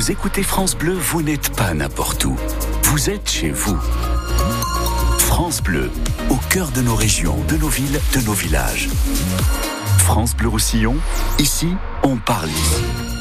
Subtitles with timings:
[0.00, 2.34] vous écoutez France Bleu, vous n'êtes pas n'importe où.
[2.84, 3.76] Vous êtes chez vous.
[5.18, 5.90] France Bleu,
[6.30, 8.88] au cœur de nos régions, de nos villes, de nos villages.
[9.98, 10.96] France Bleu Roussillon,
[11.38, 11.68] ici,
[12.02, 13.19] on parle ici.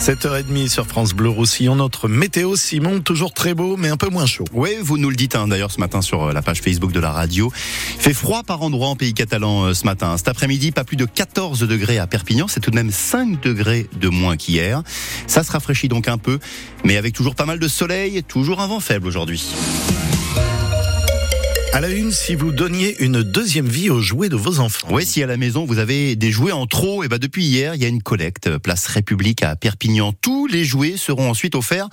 [0.00, 4.24] 7h30 sur France Bleu Roussillon, notre météo Simon, toujours très beau mais un peu moins
[4.24, 4.44] chaud.
[4.54, 7.00] Oui, vous nous le dites hein, d'ailleurs ce matin sur euh, la page Facebook de
[7.00, 7.52] la radio.
[7.54, 10.16] Fait froid par endroits en pays catalan euh, ce matin.
[10.16, 13.90] Cet après-midi, pas plus de 14 degrés à Perpignan, c'est tout de même 5 degrés
[14.00, 14.82] de moins qu'hier.
[15.26, 16.38] Ça se rafraîchit donc un peu,
[16.82, 19.44] mais avec toujours pas mal de soleil, toujours un vent faible aujourd'hui.
[21.72, 24.88] À la une, si vous donniez une deuxième vie aux jouets de vos enfants.
[24.90, 27.76] Oui, si à la maison vous avez des jouets en trop, et ben depuis hier,
[27.76, 30.12] il y a une collecte place République à Perpignan.
[30.12, 31.88] Tous les jouets seront ensuite offerts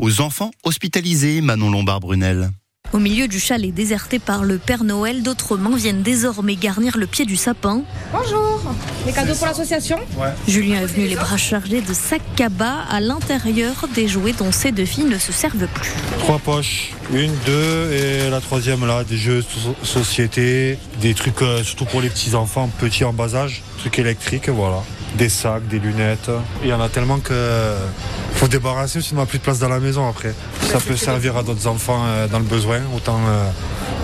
[0.00, 1.40] aux enfants hospitalisés.
[1.40, 2.50] Manon Lombard Brunel.
[2.92, 7.06] Au milieu du chalet déserté par le Père Noël, d'autres mains viennent désormais garnir le
[7.06, 7.82] pied du sapin.
[8.12, 8.60] Bonjour,
[9.04, 9.98] les cadeaux pour l'association
[10.46, 14.72] Julien est venu les bras chargés de sacs cabas à l'intérieur des jouets dont ces
[14.72, 15.90] deux filles ne se servent plus.
[16.20, 21.62] Trois poches, une, deux et la troisième là, des jeux de société, des trucs euh,
[21.62, 24.82] surtout pour les petits enfants, petits en bas âge, trucs électriques, voilà.
[25.18, 26.30] Des sacs, des lunettes.
[26.62, 27.32] Il y en a tellement que
[28.46, 30.32] faut débarrasser sinon on n'a plus de place dans la maison après.
[30.60, 33.50] Ça peut servir à d'autres enfants euh, dans le besoin, autant, euh,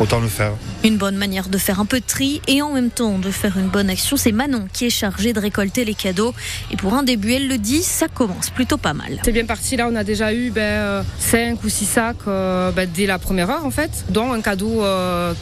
[0.00, 0.52] autant le faire.
[0.84, 3.56] Une bonne manière de faire un peu de tri et en même temps de faire
[3.56, 6.34] une bonne action, c'est Manon qui est chargée de récolter les cadeaux.
[6.72, 9.20] Et pour un début, elle le dit, ça commence plutôt pas mal.
[9.24, 12.88] C'est bien parti, là on a déjà eu 5 ben, euh, ou 6 sacs ben,
[12.92, 14.82] dès la première heure en fait, dont un cadeau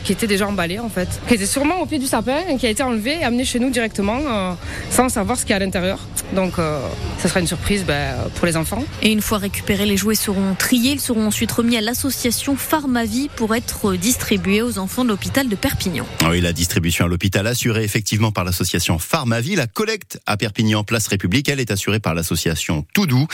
[0.05, 2.67] qui était déjà emballé en fait, qui était sûrement au pied du sapin et qui
[2.67, 4.59] a été enlevé et amené chez nous directement
[4.91, 6.01] sans savoir ce qu'il y a à l'intérieur.
[6.35, 8.85] Donc ça sera une surprise ben, pour les enfants.
[9.01, 10.93] Et une fois récupérés, les jouets seront triés.
[10.93, 15.55] Ils seront ensuite remis à l'association Pharmavie pour être distribués aux enfants de l'hôpital de
[15.55, 16.05] Perpignan.
[16.29, 19.55] Oui, la distribution à l'hôpital assurée effectivement par l'association Pharmavie.
[19.55, 23.29] La collecte à Perpignan, place République, elle est assurée par l'association Toudou.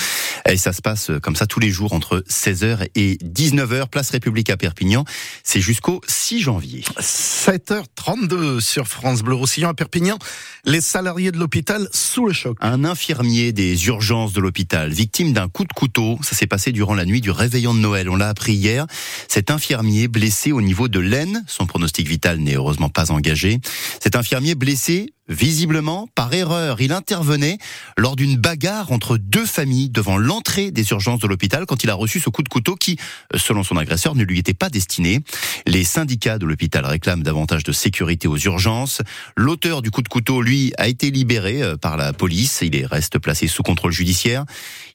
[0.47, 3.89] Et ça se passe comme ça tous les jours entre 16h et 19h.
[3.89, 5.05] Place République à Perpignan.
[5.43, 6.85] C'est jusqu'au 6 janvier.
[7.01, 10.19] 7h32 sur France Bleu Roussillon à Perpignan.
[10.65, 12.59] Les salariés de l'hôpital sous le choc.
[12.61, 16.19] Un infirmier des urgences de l'hôpital, victime d'un coup de couteau.
[16.23, 18.11] Ça s'est passé durant la nuit du réveillon de Noël.
[18.11, 18.87] On l'a appris hier.
[19.29, 21.43] Cet infirmier blessé au niveau de l'aine.
[21.49, 23.61] Son pronostic vital n'est heureusement pas engagé.
[24.01, 27.59] Cet infirmier blessé Visiblement, par erreur, il intervenait
[27.99, 31.95] lors d'une bagarre entre deux familles devant l'entrée des urgences de l'hôpital quand il a
[31.95, 32.97] reçu ce coup de couteau qui,
[33.35, 35.21] selon son agresseur, ne lui était pas destiné.
[35.67, 39.03] Les syndicats de l'hôpital réclament davantage de sécurité aux urgences.
[39.37, 42.61] L'auteur du coup de couteau, lui, a été libéré euh, par la police.
[42.63, 44.45] Il reste placé sous contrôle judiciaire.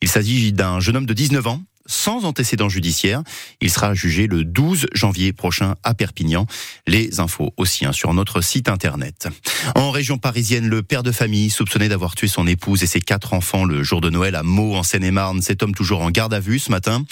[0.02, 3.22] Il s'agit d'un jeune homme de 19 ans sans antécédent judiciaire.
[3.60, 6.48] Il sera jugé le 12 janvier prochain à Perpignan.
[6.88, 9.28] Les infos aussi hein, sur notre site internet.
[9.76, 13.34] En région parisienne, le père de famille soupçonné d'avoir tué son épouse et ses quatre
[13.34, 15.42] enfants le jour de Noël à Meaux en Seine-et-Marne.
[15.42, 17.04] Cet homme toujours en garde à vue ce matin.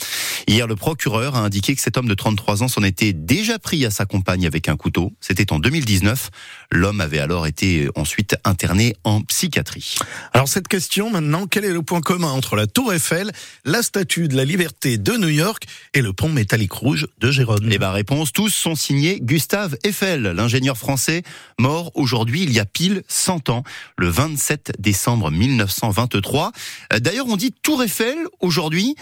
[0.48, 3.86] Hier, le procureur a indiqué que cet homme de 33 ans s'en était déjà pris
[3.86, 5.12] à sa compagne avec un couteau.
[5.20, 6.30] C'était en 2019.
[6.72, 9.96] L'homme avait alors été ensuite interné en psychiatrie.
[10.34, 13.32] Alors cette question maintenant, quel est le point commun entre la Tour Eiffel,
[13.66, 15.64] la statue de la liberté de New York
[15.94, 20.24] et le pont métallique rouge de Gérone Eh ben, réponse, tous sont signés Gustave Eiffel,
[20.24, 21.24] l'ingénieur français,
[21.58, 23.64] mort aujourd'hui il y a pile 100 ans,
[23.98, 26.52] le 27 décembre 1923.
[26.94, 28.96] Euh, d'ailleurs, on dit Tour Eiffel aujourd'hui,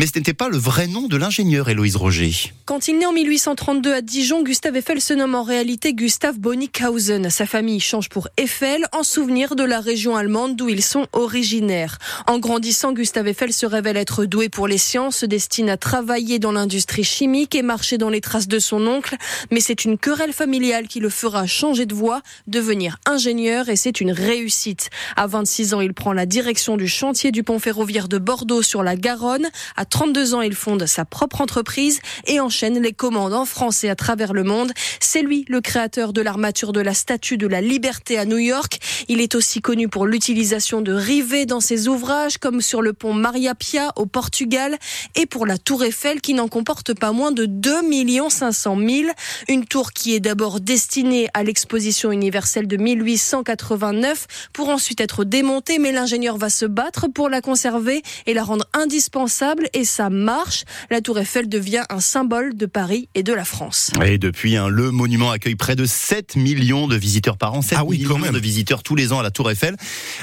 [0.00, 2.32] mais ce n'était pas le vrai nom de l'ingénieur Héloïse Roger.
[2.64, 7.28] Quand il naît en 1832 à Dijon, Gustave Eiffel se nomme en réalité Gustave Bonnickhausen.
[7.28, 11.98] Sa famille change pour Eiffel en souvenir de la région allemande d'où ils sont originaires.
[12.26, 16.38] En grandissant, Gustave Eiffel se révèle être doué pour les sciences, se destine à travailler
[16.38, 19.16] dans l'industrie chimique et marcher dans les traces de son oncle.
[19.50, 24.00] Mais c'est une querelle familiale qui le fera changer de voie, devenir ingénieur et c'est
[24.00, 24.88] une réussite.
[25.16, 28.82] À 26 ans, il prend la direction du chantier du pont ferroviaire de Bordeaux sur
[28.82, 29.50] la Garonne.
[29.90, 33.96] 32 ans, il fonde sa propre entreprise et enchaîne les commandes en France et à
[33.96, 34.72] travers le monde.
[35.00, 38.78] C'est lui le créateur de l'armature de la Statue de la Liberté à New York.
[39.08, 43.12] Il est aussi connu pour l'utilisation de rivets dans ses ouvrages, comme sur le pont
[43.12, 44.78] Maria Pia au Portugal
[45.16, 47.80] et pour la Tour Eiffel qui n'en comporte pas moins de 2
[48.28, 49.10] 500 000.
[49.48, 55.78] Une tour qui est d'abord destinée à l'exposition universelle de 1889 pour ensuite être démontée,
[55.78, 60.64] mais l'ingénieur va se battre pour la conserver et la rendre indispensable ça marche.
[60.90, 63.90] La Tour Eiffel devient un symbole de Paris et de la France.
[64.04, 67.78] Et depuis, hein, le monument accueille près de 7 millions de visiteurs par an, 7
[67.78, 69.76] ah oui, millions de visiteurs tous les ans à la Tour Eiffel.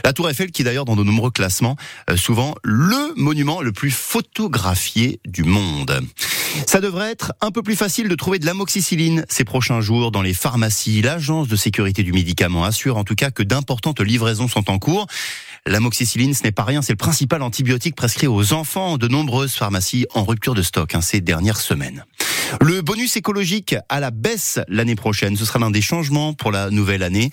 [0.03, 1.75] La Tour Eiffel qui d'ailleurs dans de nombreux classements,
[2.09, 6.01] euh, souvent le monument le plus photographié du monde.
[6.65, 10.21] Ça devrait être un peu plus facile de trouver de l'amoxicilline ces prochains jours dans
[10.21, 11.01] les pharmacies.
[11.01, 15.07] L'agence de sécurité du médicament assure en tout cas que d'importantes livraisons sont en cours.
[15.67, 20.05] L'amoxicilline, ce n'est pas rien, c'est le principal antibiotique prescrit aux enfants de nombreuses pharmacies
[20.13, 22.05] en rupture de stock hein, ces dernières semaines.
[22.61, 26.69] Le bonus écologique à la baisse l'année prochaine, ce sera l'un des changements pour la
[26.69, 27.31] nouvelle année.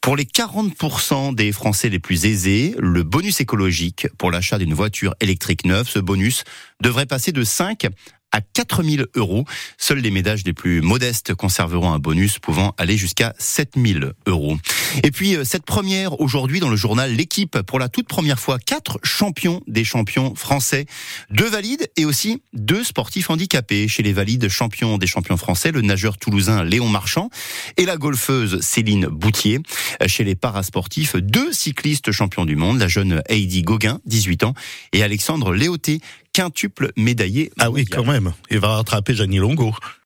[0.00, 5.14] Pour les 40% des Français les plus aisés, le bonus écologique pour l'achat d'une voiture
[5.20, 6.44] électrique neuve, ce bonus
[6.80, 7.88] devrait passer de 5
[8.34, 9.44] à 4000 euros.
[9.78, 14.56] Seuls les ménages les plus modestes conserveront un bonus pouvant aller jusqu'à 7000 euros.
[15.04, 18.58] Et puis, euh, cette première aujourd'hui dans le journal L'équipe, pour la toute première fois,
[18.58, 20.86] quatre champions des champions français,
[21.30, 23.86] deux valides et aussi deux sportifs handicapés.
[23.86, 27.30] Chez les valides champions des champions français, le nageur toulousain Léon Marchand
[27.76, 29.60] et la golfeuse Céline Boutier.
[30.06, 34.54] Chez les parasportifs, deux cyclistes champions du monde, la jeune Heidi Gauguin, 18 ans,
[34.92, 36.00] et Alexandre Léoté,
[36.34, 37.50] quintuple médaillé.
[37.58, 38.34] Ah oui, quand même.
[38.50, 39.74] Il va rattraper Gianni Longo.